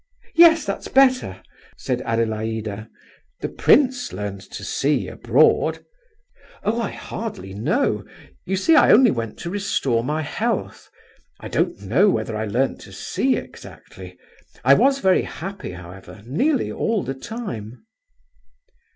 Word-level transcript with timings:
"Yes, 0.33 0.65
that's 0.65 0.87
better," 0.87 1.43
said 1.77 2.01
Adelaida; 2.07 2.89
"the 3.41 3.49
prince 3.49 4.11
learned 4.11 4.41
to 4.49 4.63
see 4.63 5.07
abroad." 5.07 5.85
"Oh, 6.63 6.81
I 6.81 6.89
hardly 6.89 7.53
know! 7.53 8.03
You 8.43 8.55
see, 8.57 8.75
I 8.75 8.91
only 8.91 9.11
went 9.11 9.37
to 9.41 9.51
restore 9.51 10.03
my 10.03 10.23
health. 10.23 10.89
I 11.39 11.49
don't 11.49 11.79
know 11.83 12.09
whether 12.09 12.35
I 12.35 12.45
learned 12.45 12.79
to 12.79 12.91
see, 12.91 13.35
exactly. 13.35 14.17
I 14.65 14.73
was 14.73 14.97
very 15.01 15.21
happy, 15.21 15.73
however, 15.73 16.23
nearly 16.25 16.71
all 16.71 17.03
the 17.03 17.13
time." 17.13 17.85